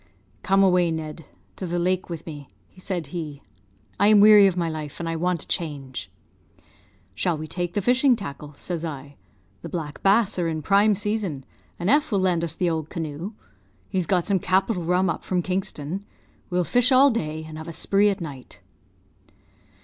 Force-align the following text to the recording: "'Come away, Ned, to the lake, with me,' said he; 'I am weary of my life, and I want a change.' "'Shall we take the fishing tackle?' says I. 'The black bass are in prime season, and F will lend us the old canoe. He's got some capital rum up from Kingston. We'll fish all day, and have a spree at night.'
"'Come 0.41 0.63
away, 0.63 0.89
Ned, 0.89 1.25
to 1.57 1.67
the 1.67 1.77
lake, 1.77 2.09
with 2.09 2.25
me,' 2.25 2.47
said 2.75 3.05
he; 3.13 3.43
'I 3.99 4.07
am 4.07 4.19
weary 4.19 4.47
of 4.47 4.57
my 4.57 4.67
life, 4.67 4.99
and 4.99 5.07
I 5.07 5.15
want 5.15 5.43
a 5.43 5.47
change.' 5.47 6.09
"'Shall 7.13 7.37
we 7.37 7.45
take 7.47 7.75
the 7.75 7.83
fishing 7.83 8.15
tackle?' 8.15 8.55
says 8.57 8.83
I. 8.83 9.15
'The 9.61 9.69
black 9.69 10.01
bass 10.01 10.39
are 10.39 10.47
in 10.47 10.63
prime 10.63 10.95
season, 10.95 11.45
and 11.77 11.87
F 11.87 12.11
will 12.11 12.17
lend 12.19 12.43
us 12.43 12.55
the 12.55 12.67
old 12.67 12.89
canoe. 12.89 13.33
He's 13.89 14.07
got 14.07 14.25
some 14.25 14.39
capital 14.39 14.83
rum 14.83 15.07
up 15.07 15.23
from 15.23 15.43
Kingston. 15.43 16.03
We'll 16.49 16.63
fish 16.63 16.91
all 16.91 17.11
day, 17.11 17.45
and 17.47 17.59
have 17.59 17.67
a 17.67 17.71
spree 17.71 18.09
at 18.09 18.19
night.' 18.21 18.59